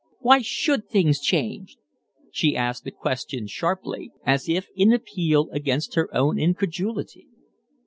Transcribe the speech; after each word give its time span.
Why 0.17 0.41
should 0.41 0.89
things 0.89 1.19
change?" 1.19 1.77
She 2.31 2.57
asked 2.57 2.85
the 2.85 2.89
question 2.91 3.45
sharp. 3.45 3.81
ly, 3.85 4.09
as 4.25 4.49
if 4.49 4.65
in 4.75 4.91
appeal 4.93 5.47
against 5.51 5.93
her 5.93 6.09
own 6.11 6.39
incredulity. 6.39 7.27